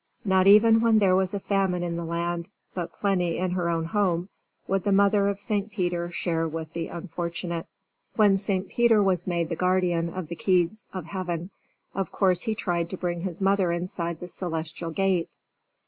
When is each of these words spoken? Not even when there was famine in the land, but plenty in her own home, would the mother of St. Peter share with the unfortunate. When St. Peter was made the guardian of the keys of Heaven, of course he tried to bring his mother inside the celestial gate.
Not 0.25 0.47
even 0.47 0.81
when 0.81 0.97
there 0.97 1.15
was 1.15 1.35
famine 1.45 1.83
in 1.83 1.95
the 1.95 2.03
land, 2.03 2.49
but 2.73 2.91
plenty 2.91 3.37
in 3.37 3.51
her 3.51 3.69
own 3.69 3.85
home, 3.85 4.29
would 4.67 4.83
the 4.83 4.91
mother 4.91 5.27
of 5.27 5.39
St. 5.39 5.71
Peter 5.71 6.09
share 6.09 6.47
with 6.47 6.73
the 6.73 6.87
unfortunate. 6.87 7.67
When 8.15 8.35
St. 8.35 8.67
Peter 8.67 9.03
was 9.03 9.27
made 9.27 9.49
the 9.49 9.55
guardian 9.55 10.09
of 10.09 10.27
the 10.27 10.35
keys 10.35 10.87
of 10.91 11.05
Heaven, 11.05 11.51
of 11.93 12.11
course 12.11 12.41
he 12.41 12.55
tried 12.55 12.89
to 12.89 12.97
bring 12.97 13.21
his 13.21 13.41
mother 13.41 13.71
inside 13.71 14.19
the 14.19 14.27
celestial 14.27 14.89
gate. 14.89 15.29